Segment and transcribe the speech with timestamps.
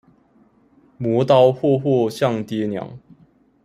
[0.97, 2.97] 磨刀霍霍向爹娘